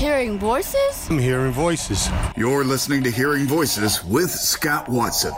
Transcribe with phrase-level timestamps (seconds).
[0.00, 1.10] Hearing voices?
[1.10, 2.08] I'm hearing voices.
[2.34, 5.34] You're listening to Hearing Voices with Scott Watson.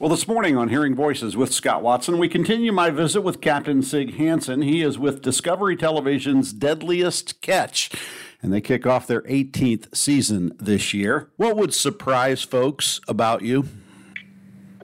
[0.00, 3.80] Well, this morning on Hearing Voices with Scott Watson, we continue my visit with Captain
[3.84, 4.62] Sig Hansen.
[4.62, 7.92] He is with Discovery Television's Deadliest Catch,
[8.42, 11.30] and they kick off their 18th season this year.
[11.36, 13.68] What would surprise folks about you?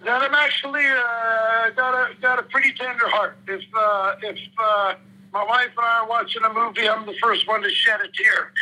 [0.05, 3.37] That I'm actually uh, got a got a pretty tender heart.
[3.49, 4.95] If uh, if uh,
[5.37, 8.09] my wife and I are watching a movie, I'm the first one to shed a
[8.09, 8.53] tear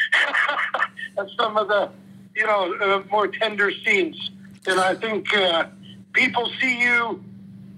[1.18, 1.88] at some of the
[2.34, 4.32] you know uh, more tender scenes.
[4.66, 5.66] And I think uh,
[6.14, 7.22] people see you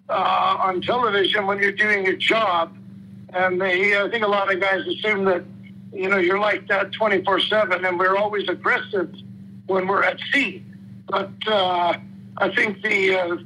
[0.08, 2.74] uh, on television when you're doing your job,
[3.34, 5.44] and they I think a lot of guys assume that
[5.92, 9.14] you know you're like that 24 seven, and we're always aggressive
[9.66, 10.64] when we're at sea.
[11.06, 11.98] But uh,
[12.38, 13.36] I think the uh,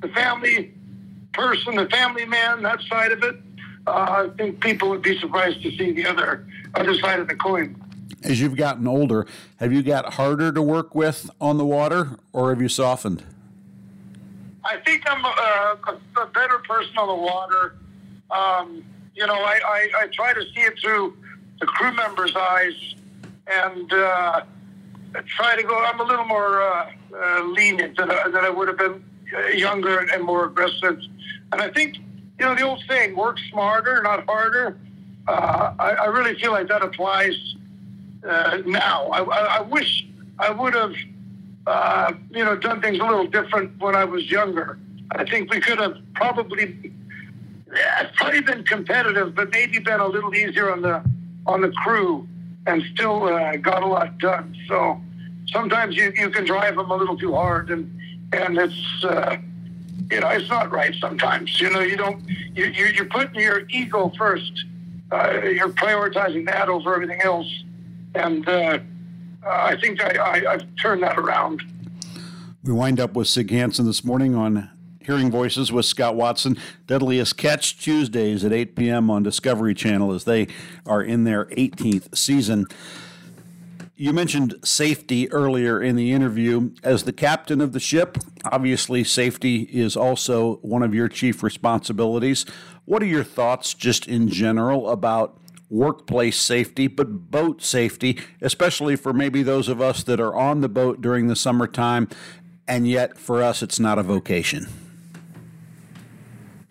[0.00, 0.72] the family
[1.32, 3.36] person, the family man, that side of it,
[3.86, 7.36] uh, I think people would be surprised to see the other other side of the
[7.36, 7.82] coin.
[8.22, 9.26] As you've gotten older,
[9.56, 13.24] have you got harder to work with on the water, or have you softened?
[14.64, 17.76] I think I'm a, a, a better person on the water.
[18.30, 18.84] Um,
[19.14, 21.16] you know, I, I, I, try to see it through
[21.60, 22.94] the crew members' eyes
[23.46, 24.42] and uh,
[25.26, 25.84] try to go.
[25.84, 29.98] I'm a little more uh, uh, lenient than, than I would have been uh, younger
[29.98, 31.00] and more aggressive.
[31.52, 31.98] And I think,
[32.38, 34.78] you know, the old saying, work smarter, not harder.
[35.26, 37.56] Uh, I, I, really feel like that applies
[38.26, 39.06] uh, now.
[39.08, 39.22] I,
[39.58, 40.06] I, wish
[40.38, 40.94] I would have
[41.66, 44.78] uh, you know, done things a little different when I was younger.
[45.12, 46.92] I think we could have probably,
[47.74, 51.02] yeah, probably been competitive, but maybe been a little easier on the
[51.46, 52.26] on the crew,
[52.66, 54.56] and still uh, got a lot done.
[54.68, 55.00] So
[55.48, 57.98] sometimes you, you can drive them a little too hard, and
[58.32, 59.36] and it's uh,
[60.10, 61.60] you know it's not right sometimes.
[61.60, 62.22] You know you don't
[62.54, 64.64] you, you you're putting your ego first.
[65.10, 67.64] Uh, you're prioritizing that over everything else,
[68.14, 68.78] and uh,
[69.46, 71.62] I think I, I, I've turned that around.
[72.64, 74.68] We wind up with Sig Hansen this morning on
[75.00, 76.58] Hearing Voices with Scott Watson.
[76.88, 79.08] Deadliest Catch Tuesdays at 8 p.m.
[79.08, 80.48] on Discovery Channel as they
[80.84, 82.66] are in their 18th season.
[83.98, 86.72] You mentioned safety earlier in the interview.
[86.82, 92.44] As the captain of the ship, obviously safety is also one of your chief responsibilities.
[92.84, 95.40] What are your thoughts, just in general, about
[95.70, 100.68] workplace safety, but boat safety, especially for maybe those of us that are on the
[100.68, 102.06] boat during the summertime,
[102.68, 104.66] and yet for us it's not a vocation?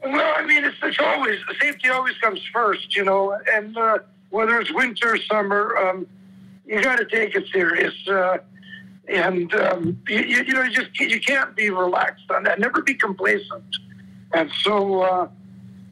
[0.04, 3.98] Well, I mean, it's, it's always safety always comes first, you know, and uh,
[4.30, 6.06] whether it's winter, summer, um,
[6.66, 7.94] you got to take it serious.
[8.08, 8.38] Uh,
[9.08, 12.60] and um, you, you, know, you just you can't be relaxed on that.
[12.60, 13.64] Never be complacent.
[14.34, 15.28] And so, uh,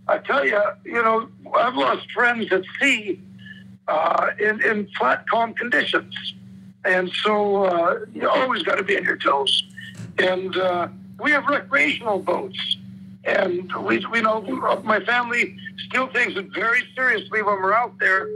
[0.08, 3.20] I tell you, you know, I've lost friends at sea
[3.88, 6.34] uh, in, in flat, calm conditions.
[6.86, 9.64] And so uh, you always got to be on your toes.
[10.18, 12.78] And uh, we have recreational boats.
[13.24, 14.42] And we, we know
[14.84, 15.56] my family
[15.88, 18.30] still takes it very seriously when we're out there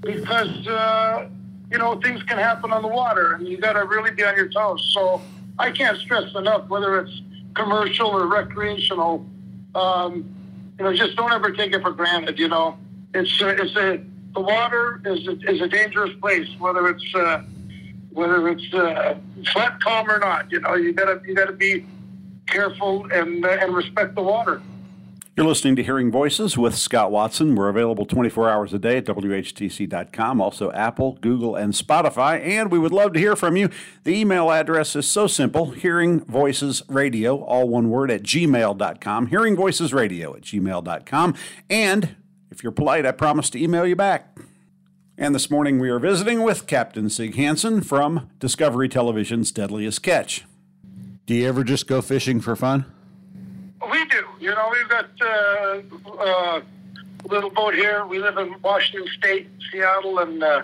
[0.00, 1.28] because, uh,
[1.70, 4.36] you know, things can happen on the water and you got to really be on
[4.36, 4.90] your toes.
[4.92, 5.20] So
[5.58, 7.22] I can't stress enough whether it's
[7.54, 9.24] commercial or recreational.
[9.74, 10.34] Um,
[10.78, 12.38] you know, just don't ever take it for granted.
[12.38, 12.78] You know,
[13.14, 14.02] it's uh, it's a
[14.34, 17.42] the water is a, is a dangerous place, whether it's uh,
[18.10, 19.16] whether it's uh,
[19.52, 20.50] flat calm or not.
[20.50, 21.86] You know, you gotta you gotta be
[22.46, 24.62] careful and uh, and respect the water.
[25.36, 27.54] You're listening to Hearing Voices with Scott Watson.
[27.54, 32.44] We're available 24 hours a day at WHTC.com, also Apple, Google, and Spotify.
[32.44, 33.70] And we would love to hear from you.
[34.04, 39.28] The email address is so simple Hearing Voices Radio, all one word, at gmail.com.
[39.28, 41.34] Hearing Voices Radio at gmail.com.
[41.70, 42.16] And
[42.50, 44.36] if you're polite, I promise to email you back.
[45.16, 50.44] And this morning we are visiting with Captain Sig Hansen from Discovery Television's Deadliest Catch.
[51.24, 52.84] Do you ever just go fishing for fun?
[54.40, 55.82] You know, we've got uh,
[56.18, 56.60] uh,
[57.28, 58.06] little boat here.
[58.06, 60.62] We live in Washington State, Seattle, and uh,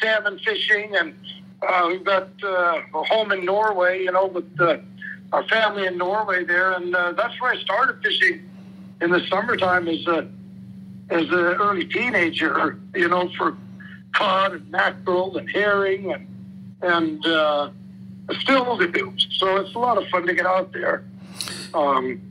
[0.00, 1.14] salmon fishing, and
[1.60, 4.02] uh, we've got uh, a home in Norway.
[4.02, 4.78] You know, with uh,
[5.34, 8.48] our family in Norway there, and uh, that's where I started fishing
[9.02, 10.26] in the summertime as a
[11.10, 12.80] as an early teenager.
[12.94, 13.58] You know, for
[14.14, 16.26] cod and mackerel and herring, and
[16.80, 17.68] and uh,
[18.40, 19.12] still do.
[19.32, 21.04] So it's a lot of fun to get out there.
[21.74, 22.22] Um,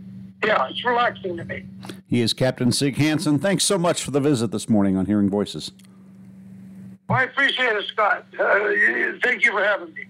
[0.44, 1.66] yeah, it's relaxing to me.
[2.08, 3.40] He is Captain Sig Hansen.
[3.40, 5.72] Thanks so much for the visit this morning on Hearing Voices.
[7.10, 8.26] Well, I appreciate it, Scott.
[8.40, 8.70] Uh,
[9.24, 10.06] thank you for having me.